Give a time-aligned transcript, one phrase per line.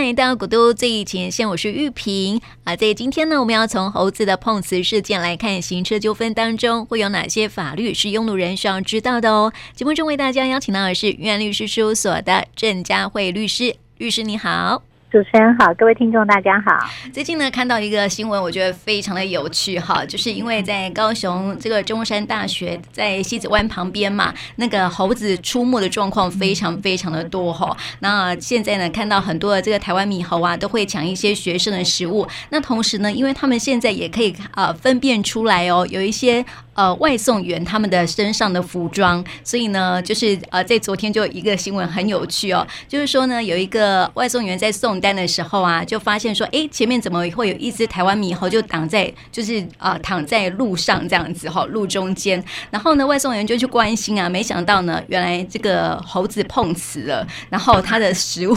[0.00, 2.74] 欢迎到古都最前线，我是玉萍啊。
[2.74, 9.52] 在今天呢，我们要从猴子的碰瓷事件来看行车纠纷当中会有哪些法律是用路人需要知道的哦。
[9.74, 14.82] 节目中为大家邀请到的是玉安律师事务所的郑佳慧律师，律师你好。
[15.10, 16.70] 主持人好，各位听众大家好。
[17.12, 27.76] 最近呢，看到一个新闻，我觉得非常的有趣哈，就是因为在高雄这个中山大学在西子湾旁边嘛，那个猴子出没的状况非常非常的多哈。
[27.98, 32.24] 那现在呢，看到很多的这个台湾猕猴啊，都会抢一些学生的食物。
[32.50, 36.44] 那同时呢，因为他们现在也可以啊分辨出来哦，有一些。
[36.74, 52.42] 呃，外送员他们的身上的服装，所以呢，就是呃，在昨天就一个新闻很有趣哦，就是说呢，有一个外送员在送单的时候啊，就发现说，哎，前面怎么会有一只台湾猕猴就挡在，就是呃躺在路上这样子哈，路中间。
[52.70, 58.56] 然后呢，外送员就去关心啊，没想到呢，原来这个猴子碰瓷了，然后他的食物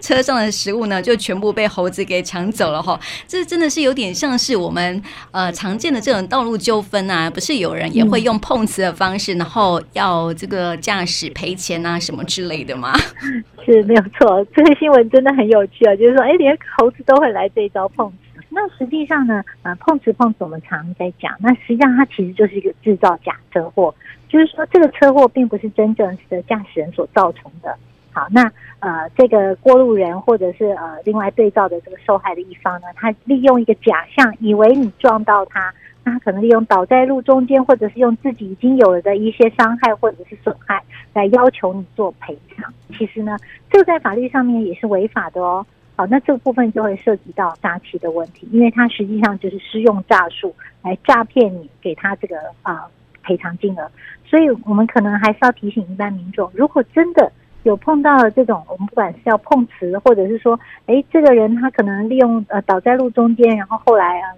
[0.00, 2.98] 车上的食物呢，就全部被猴子给抢走了哈。
[3.28, 5.00] 这真的是有点像是我们
[5.30, 7.51] 呃常见的这种道路纠纷啊，不是？
[7.58, 12.92] 有人也会用碰瓷的方式，然后要这个驾驶赔钱啊什么之类的吗？
[13.64, 15.94] 是没有错，这个新闻真的很有趣啊！
[15.94, 18.40] 就是说，哎，连猴子都会来这一招碰瓷。
[18.48, 23.94] 那实际上呢，呃，碰瓷碰瓷我们常常在讲，那实际上它其实就是一个制造假车祸，
[24.28, 27.74] 就是说这个车祸并不是真正的驾驶人所造成的。
[28.10, 28.42] 好，那
[28.80, 35.72] 呃，这个过路人或者是呃另外对照的这个受害的一方呢，他利用一个假象，以为你撞到他。
[36.04, 42.72] 那他可能利用倒在路中间，或者是用自己已经有了的一些伤害或者是损害来要求你做赔偿。
[42.98, 43.36] 其实呢，
[43.70, 45.64] 这个在法律上面也是违法的哦。
[45.94, 52.86] 好，那这个部分就会涉及到诈欺的问题，因为他实际上就是施用诈术来诈骗你，给他这个啊
[53.22, 53.88] 赔偿金额。
[54.24, 57.30] 所以我们可能还是要提醒一般民众，如果真的
[57.62, 64.28] 有碰到了这种，我们不管是要碰瓷，或者是说，哎，这个人他可能利用呃倒在路中间，然后后来啊。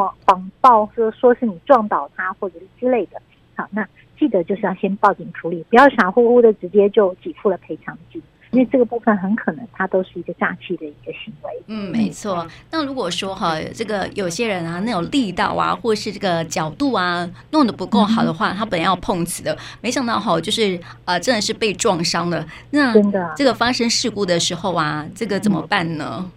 [0.00, 3.20] 谎谎报说说是你撞倒他或者是之类的，
[3.54, 3.86] 好，那
[4.18, 8.22] 记得就是要先报警处理，不要傻乎乎的直接就给付了赔偿金，
[8.52, 11.50] 因为这个部分很可能它都是一个诈欺的一个行为。
[11.66, 12.46] 嗯，没错。
[12.70, 22.46] 那如果说哈，这个有些人啊，那种力道啊，或是这个角度啊，弄得不够好的话，他本来要碰瓷的，没想到哈，就是呃，真的是被撞伤了。
[22.70, 26.30] 那真的，这个发生事故的时候啊，这个怎么办呢？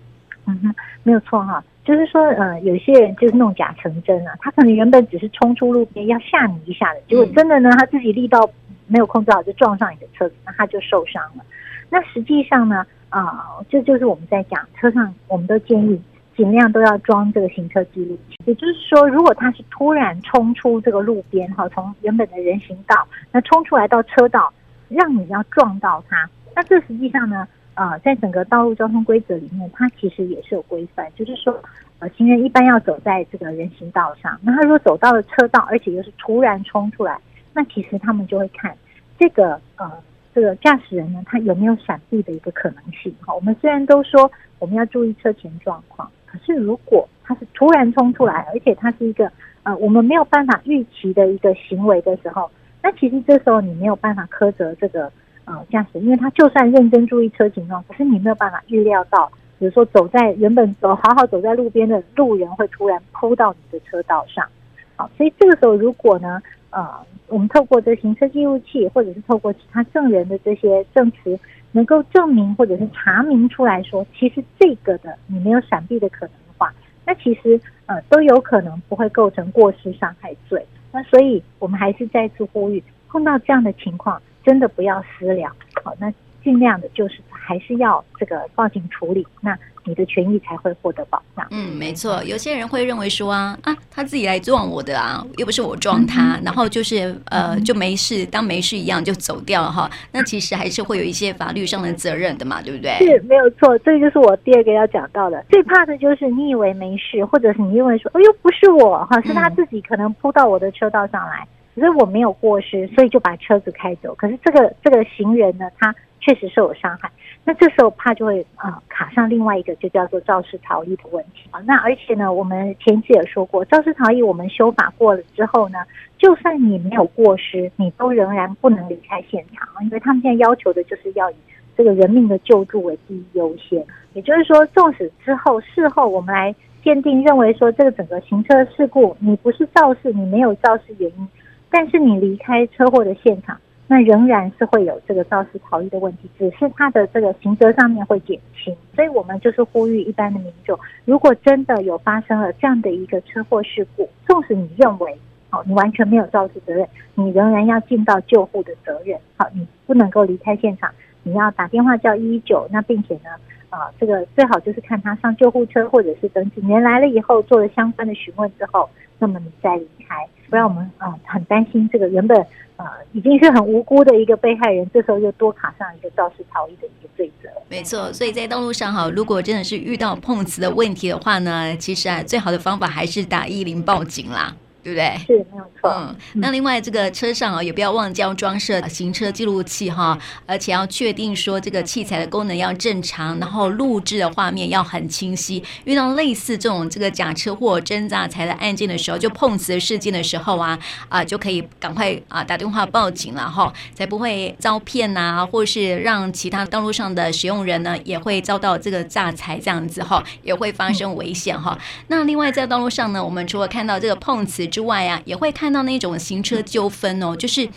[0.46, 1.64] 嗯哼，没有错哈。
[1.84, 8.50] 就是说，呃，有些人就是弄假成真啊，他可能原本只是冲出路边要吓你一下的，结果真的呢，他自己力道
[8.88, 11.44] 没有控制好，就撞上你的车子，那他就受伤了。
[11.90, 13.22] 那实际上呢，啊、
[13.58, 16.02] 呃，这就是我们在讲车上，我们都建议
[16.38, 18.38] 尽量都要装这个行车记录器。
[18.46, 24.52] 也就是说，如果他是突然冲出这个路边，哈，从原本的人行道那冲出来到车道，
[24.88, 27.46] 让你要撞到他，那这实际上呢？
[27.76, 31.60] 呃，在整个道路交通规则里面，它其实也是有规范，就是说，
[31.98, 34.40] 呃，行人一般要走在这个人行道上。
[34.44, 37.18] 那他如果走到了车道，而且又是突然冲出来，
[37.52, 38.78] 那其实他们就会看
[39.18, 39.92] 这个呃，
[40.36, 43.12] 这个驾驶人呢，他有没有闪避的一个可能性。
[43.26, 49.32] 哈，我们虽然都说我们要注意车前状况，可是如果他是突然冲出来，而且他是一个
[49.64, 52.52] 呃，我们没有办法预期的一个行为的时候，
[52.84, 55.12] 那其实这时候你没有办法苛责这个。
[55.46, 64.48] 呃，驾驶，因为他就算认真注意车情况，可是你没有办法预料到，比如说走在原本走好好走在路边的路人会突然扑到你的车道上，
[64.96, 66.90] 好，所以这个时候如果呢，呃，
[67.28, 71.38] 我们透过这行车记录器，或者是透过其他证人的这些证词，
[71.74, 76.74] 能够证明或者是查明出来说，其实这个的你没有闪避的可能的话，
[77.06, 80.66] 那其实呃都有可能不会构成过失伤害罪。
[80.92, 84.22] 那所以我们还是再次呼吁，碰到这样的情况。
[84.44, 85.52] 真的不要私了，
[85.84, 86.12] 好，那
[86.44, 91.48] 尽量的就是还是要这个报警处理，那你的权益才会获得保障。
[91.52, 99.90] 嗯，没错，有些人会认为说啊啊，他自己来撞我的啊，又不是我撞他，嗯、然后就是呃就没事，当没事一样就走掉了哈。
[100.12, 102.92] 那其实还是会有一些法律上的责任的嘛，对不对？
[102.98, 105.42] 是，没有错，这就是我第二个要讲到的。
[105.50, 111.42] 最怕的就是你以为没事，或者是你认为说，哎呦不是我哈，是他自己可能扑到我的车道上来。
[111.44, 114.14] 嗯可是我没有过失，所以就把车子开走。
[114.16, 117.10] 可是这个这个行人呢，他确实受有伤害。
[117.46, 121.60] 那这时候怕就会啊、卡上另外一个，就叫做肇事逃逸的问题啊。
[121.66, 125.80] 那而且呢，我们前期也说过，肇事逃逸我们修法过了之后呢，
[126.18, 131.36] 就算你没有过失，你都仍然不能离开现场，因为他们现在要求的就是要以
[131.76, 133.86] 这个人命的救助为第一优先。
[134.14, 141.28] 也就是说，纵使之后事后我们来鉴定，认为说这个整个行车事故你不是肇事，你没有肇事原因。
[141.74, 148.76] 但是你离开车祸的现场，那仍然是会有这个肇事逃逸的问题，只是他的这个刑责上面会减轻。
[148.96, 155.18] 所以我们就是呼吁一般的民众，如果真的有发生了这样的一个车祸事故，纵使你认为
[155.50, 159.18] 好，你完全没有肇事责任，你仍然要尽到救护的责任。
[159.36, 160.92] 好，你不能够离开现场，
[161.24, 163.32] 你要打电话叫一一九，那并且呢，
[163.74, 168.88] 啊，这个最好就是看他上救护车，或者是等警员来了以后做了相关的询问之后，
[169.18, 170.16] 那么你再离开，
[170.48, 172.38] 不然我们啊很担心这个原本
[172.76, 177.50] 呃已经是很无辜的一个被害人，这时候又多卡上一个肇事逃逸的一个罪责。
[177.68, 184.56] 没错，所以在道路上哈，如果真的是遇到碰瓷的问题的话呢，其实啊最好的方法还是打一零报警啦。
[184.84, 185.18] 对不对？
[185.26, 185.90] 是没有错。
[185.96, 195.64] 嗯，那另外这个车上啊，也不要忘记要装设行车记录器哈，而且要确定说这个器材的功能要正常，然后录制的画面要很清晰。
[195.86, 200.78] 遇到类似这种这个假车祸、真诈财的案件的时候，就碰瓷事件的时候啊
[201.08, 211.78] 啊，就可以赶快啊打电话报警了哈，才不会遭骗呐，或是让其他道路上的使用人呢也会遭到这个诈财这样子哈，也会发生危险哈。
[212.08, 214.68] 那另外在道路上呢，我们除了看到这个碰瓷。
[214.74, 217.70] 之外啊，也会看到那种行车纠纷哦，就是，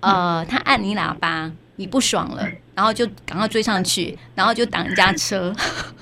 [0.00, 5.52] 呃，他按你喇叭，你不爽了，然后就赶快追上去，然后就挡人家车，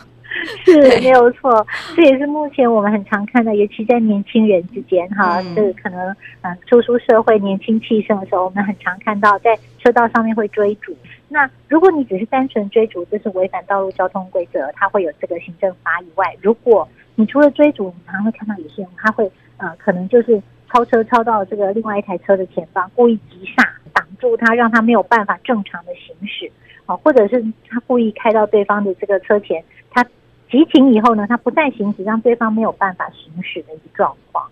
[0.65, 1.67] 是没有错，
[1.97, 10.97] 这也是目前我们很常看到，尤其在年轻人之间哈，这个可能呃初出社会、年轻气盛的时候，我们很常看到在车道上面会追逐。
[11.29, 19.29] 那如果你只是单纯追逐，这是违反道路交通规则，它会有这个行政罚以外，如果你除了追逐，你常常会看到有些人他会。
[19.59, 23.63] 呃，可能就是超车超到这个另外一台车的前方，故意急刹
[23.95, 26.51] 挡住他，让他没有办法正常的行驶，
[26.85, 30.05] 啊，或者是他故意开到对方的这个车前，他
[30.51, 34.47] 急停以后呢，他不再行驶，让对方没有办法行驶的一个状况，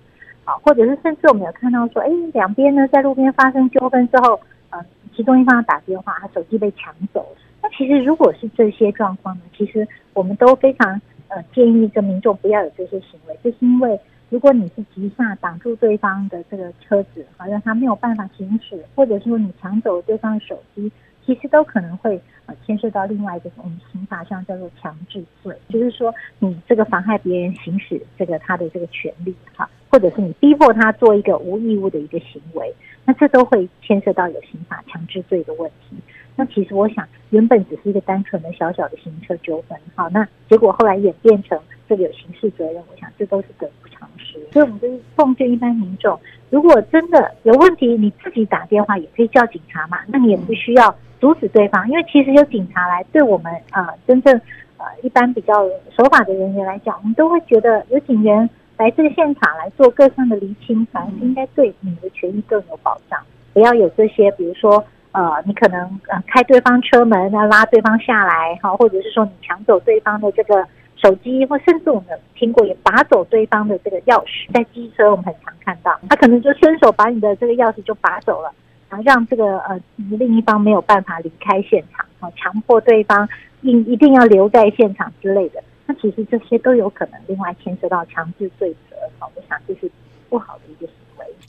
[0.44, 4.40] 啊，或者是甚至我们有看到说，哎，两边呢在路边发生纠纷之后，
[4.70, 4.80] 呃，
[5.14, 7.26] 其中一方打电话，他手机被抢走，
[7.62, 14.00] 那其实如果是这些状况呢，其实我们都非常呃建议这民众不要有这些行为，就是因为。
[14.34, 20.90] 如果你是急刹挡住对方的这个车子，好让他没有办法行驶，或者说你抢走对方手机，
[21.24, 32.74] 其实都可能会呃牵涉到另外一个我们刑法上叫做强制罪，就是说你这个妨害别人行使这个他的这个权利哈，或者是你逼迫他做一个无义务的一个行为，
[33.04, 35.96] 那这都会牵涉到有刑法强制罪的问题。
[36.36, 41.56] 那其实我想，原本只是一个单纯的小小的行车纠纷，好，那结果后来演变成
[41.88, 44.34] 这个有刑事责任，我想这都是得不偿失。
[44.52, 46.18] 所以，我们就是奉劝一般民众，
[46.50, 50.92] 如果真的有问题，你自己打电话也可以叫警察嘛，那你也不需要
[51.24, 54.38] 阻止对方，因为其实有警察来，对我们啊、呃、真正
[54.76, 55.64] 呃一般比较
[55.96, 63.18] 守法的人员来讲，我们都会觉得有警员来这个现场来做各项的厘清，反而是应该对你的权益更有保障，
[63.54, 64.84] 不要有这些，比如说。
[65.16, 70.66] 呃，你可能呃开对方车门，要拉对方下来，哈，或者是说你抢走对方的这个
[70.96, 78.50] 手机，或甚至我们听过也拔走对方的这个钥匙，在机车我们很常看到，他可能就伸手把你的这个钥匙就拔走了，
[78.88, 83.28] 啊让这个呃另一方没有办法离开现场，啊，强迫对方
[83.62, 89.90] 一一定要留在现场之类的，那其实这些都有可能另外牵涉到强制罪责，好，我想这是
[90.28, 90.90] 不好的一个。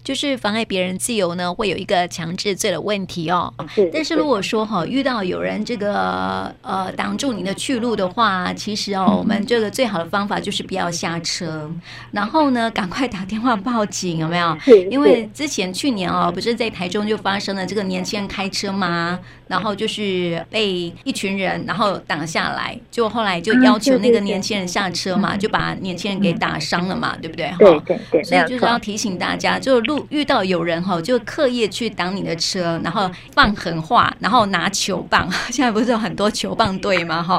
[0.05, 3.51] 就是妨碍别人自由呢，会有一个强制罪的问题哦。
[3.67, 11.67] 是，但是如果说哈，遇到有人这个呃挡住你的去路的话，其实哦，我们这个最好的方法就是不要下车，
[12.11, 14.55] 然后呢，赶快打电话报警，有没有？
[14.91, 19.19] 因为之前去年哦，不是在台中就发生了这个年轻人开车吗？
[19.47, 27.51] 然后就是被一群人然后挡下来，就后来就要求那个年轻人下车嘛，就把年轻人给打伤了嘛，对不对？
[27.57, 28.23] 对对对。
[28.23, 29.94] 所以就是要提醒大家，就路。
[30.09, 35.29] 遇到有人哈，就刻意去挡你的车，然后放狠话，然后拿球棒。
[35.51, 37.21] 现在不是有很多球棒队吗？
[37.21, 37.37] 哈，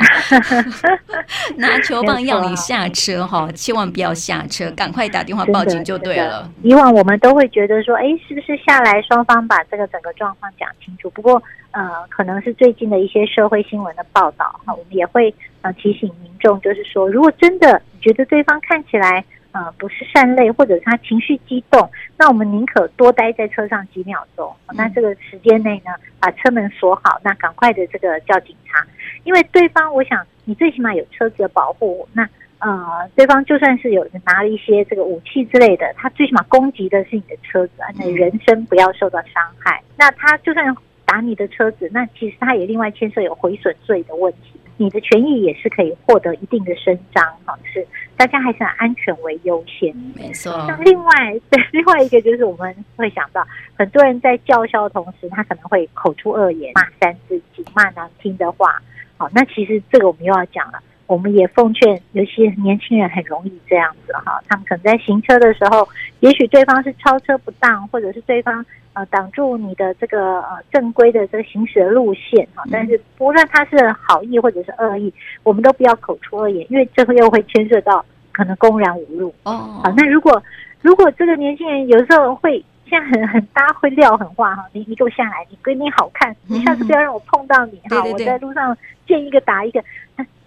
[1.56, 6.50] 拿球棒要你下车哈，千万不要下车，赶快打电话报警就对了。
[6.62, 11.08] 以往我们都会觉得说，哎，是不是下来双方把这个整个状况讲清楚？
[11.10, 19.24] 不过呃，可能是最近的一些社会新闻的报道哈，我们也会呃提醒民众，就是说，如果真的觉得对方看起来。
[19.56, 24.54] 呃，不是善类，或者是他情绪激动，那我们宁可多待在车上几秒钟。
[24.74, 28.86] 那这个时间内呢，把车门锁好，那赶快的这个叫警察，
[29.24, 32.06] 因为对方，我想你最起码有车子的保护。
[32.12, 39.82] 那呃，对方就算是有人拿了一些这个武器之类的，他最起码攻击的是你的车子，那人身不要受到伤害。
[39.96, 40.66] 那他就算
[41.06, 44.60] 打你的车子，那其实他也另外牵涉有毁损罪的问题。
[44.78, 49.96] 你的权益也是可以获得一定的伸张，哈，是大家还是安全为优先。
[50.14, 50.52] 没错。
[50.68, 51.14] 那另外，
[51.48, 53.42] 对，另外一个就是我们会想到，
[53.78, 58.82] 很多人在叫嚣的同时，他可能会口出恶言，骂三字经，骂难听的话。
[59.16, 60.78] 好，那其实这个我们又要讲了。
[61.06, 65.88] 我们也奉劝，有些年轻人很容易这样子哈，他们可能在行车的时候，
[66.20, 75.12] 也许对方是超车不当，或者是对方呃挡住你的这个呃正规的这个行驶的路线哈，但是不论他是好意或者是恶意，
[75.44, 79.80] 我们都不要口出恶言，因为这个又会牵涉到可能公然侮辱哦。
[79.84, 80.42] 好，那如果
[80.82, 89.80] 如果这个年轻人有时候会现在很很大会撂狠话哈，你你给我下来，你闺蜜好看，你下次不要让我碰到你哈，我在路上见一个打一个。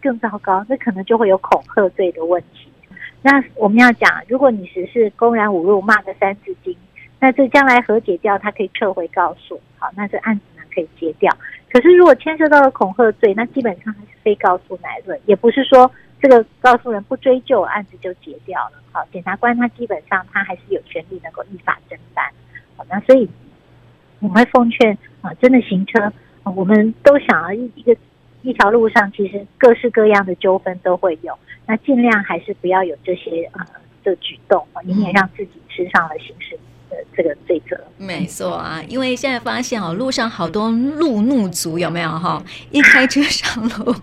[0.01, 2.71] 更糟糕，那可能就会有恐吓罪的问题。
[3.21, 6.75] 那我们要讲，如果你只是公然侮辱、骂个三字经，
[7.19, 11.29] 那这将来和解掉，他可以撤回告诉，好，那这案子呢可以结掉。
[11.69, 15.91] 可是如果牵涉到了恐吓罪，那基本上还是非告诉乃论，也不是说
[16.21, 18.81] 这个告诉人不追究，案子就结掉了。
[18.91, 22.25] 好，检察官他基本上他还是有权利能够依法侦办。
[22.77, 23.29] 好，那所以
[24.21, 26.11] 我们会奉劝啊，真的行车，
[26.55, 27.93] 我们都想要一一个。
[28.41, 33.65] 一条路上其实各式各样的纠纷都会有，那尽量还是不要有这些呃
[34.03, 36.57] 的举动啊，以免让自己吃上了刑事
[36.89, 37.77] 的这个罪责。
[37.97, 42.41] 没错啊，因为现在发现哦，路上好多路怒族有没有哈？
[42.71, 43.93] 一开车上路，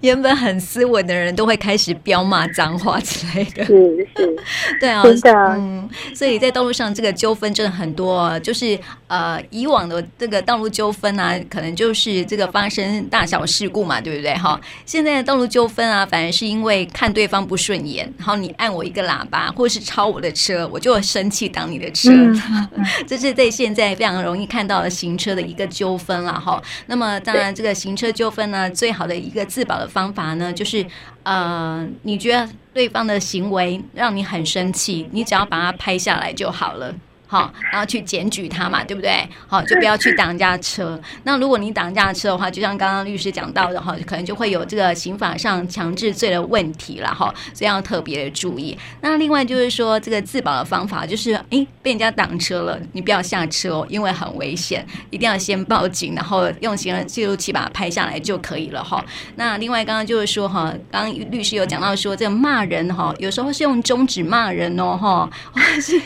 [0.00, 3.64] 原本很斯文的人都会开始飙骂脏话之类的。
[3.66, 4.36] 是是，
[4.80, 5.32] 对啊，真的。
[5.58, 8.78] 嗯，所以在道路上这个纠纷真的很多，就是
[9.14, 14.58] 呃，以往的这个道路纠纷啊，可能就是这个发生大小事故嘛，对不对哈？
[14.86, 22.40] 现在的道路纠纷啊，反而是因为看对方不顺眼，然后你按我一个喇叭，或是超我的车，我就生气挡你的车，嗯、
[23.06, 23.34] 这是。
[23.34, 30.86] 在现在非常容易看到的行车的一个纠纷了哈，那么当然这个行车纠纷呢，最好的一个自保的方法呢，就是
[31.24, 36.94] 呃，你觉得对方的行为让你很生气，你只要把它拍下来就好了。
[37.34, 39.28] 好，然后去检举他嘛，对不对？
[39.48, 40.96] 好，就不要去挡人家车。
[41.24, 48.78] 那如果你挡人家车的话，就像刚刚律师讲到的哈，可能就会有这个刑法上强制罪的问题了哈，所以要特别的注意。
[49.00, 59.04] 那另外就是说，这个自保的方法就是，诶，被人家挡车了，你不要下车哦，因为很危险，一定要先报警，然后用行人记录器把它拍下来就可以了哈。
[59.34, 66.00] 那另外刚刚就是说哈，刚刚律师有讲到说，这个骂人哈，有时候是用中指骂人哦哈，或是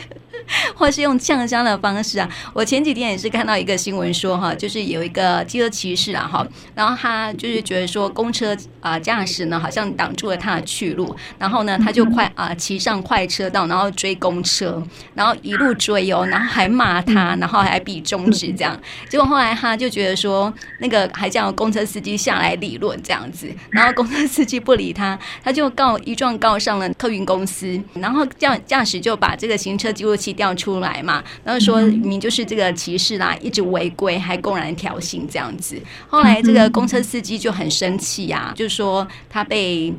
[0.75, 1.19] 或是用。
[1.19, 14.81] 呛香的方式啊，我前几天也是看到一个新闻说哈，就是有一个机车骑士啊哈，然后他就是觉得说公车啊驾驶呢好像挡住了他的去路，然后呢他就快啊骑上快车道，然后追公车，
[15.13, 18.79] 然后一路追哦，然后还骂他，然后还比中指这样，
[19.09, 31.23] 结果后来他就觉得说那个还叫公车司机下来理论这样子，然后公车司机不理他，他就告一状告上了客运公司，然后驾驾驶就把这个行车记录器调出来嘛。
[31.43, 35.75] 然后说明就是这个骑士啦，一直违规，还公然挑衅这样子。
[36.07, 39.93] 后来这个公车司机就很生气呀、啊，就说他被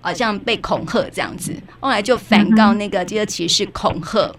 [0.00, 4.32] 好像被恐吓这样子，后来就反告那个这个骑士恐吓。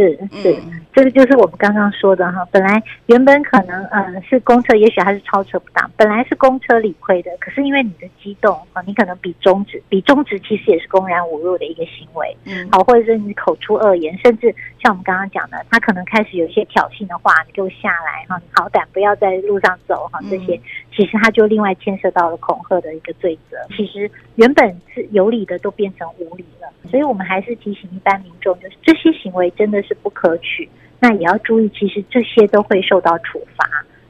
[0.00, 0.56] 是是，
[0.94, 2.46] 这个就是我们刚刚说的哈。
[2.50, 20.58] 本来原本可能呃是公车，也许还是超车不当，本来是公车理亏的，可是因为你的激动啊，你可能比中指，比中指其实也是公然侮辱的一个行为，嗯，好，或者是你口出恶言，甚至像我们刚刚讲的，他可能开始有一些挑衅的话，你给我下来哈，你好歹不要在路上走哈，这些
[20.94, 23.56] 其实他就另外牵涉到了恐吓的一个罪责。
[23.76, 29.96] 其实原本是有理的，都变成无理了，所以我们还是提醒一般民众，就是这些行为真的是。
[30.02, 30.66] 不可取，
[30.98, 33.68] 那也要注意，其实这些都会受到处罚。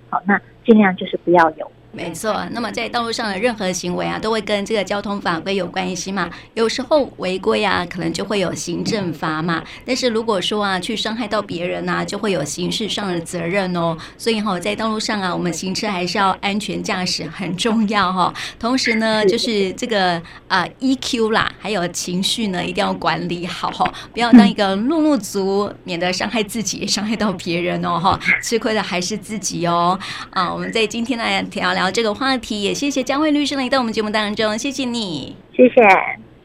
[0.09, 1.73] 好，那尽量就是不要有。
[1.93, 6.31] 没错，那么在道路上的任何行为啊，都会跟这个交通法规有关系嘛。
[6.55, 9.65] 有时候违规啊，可能就会有行政罚嘛。
[9.85, 13.99] 但是如果说啊，去伤害到别人啊，就会有刑事上的责任哦。
[14.17, 18.35] 所以哈、哦，在道路上啊，我们行车还是要安全驾驶，很重要哈、哦。
[18.61, 20.13] 同时呢，就是这个
[20.47, 28.21] 啊、呃、EQ 啦，还有情绪呢，一定要管理好哈、哦，不要当一个路怒族，免得伤害自己，伤害到别人哦哈。
[28.41, 29.99] 吃亏的还是自己哦。
[30.31, 31.80] 啊，我们在今天呢聊聊。
[31.81, 36.30] 聊这个话题，也谢谢江慧律师来到我们节目当中，谢谢你，谢谢。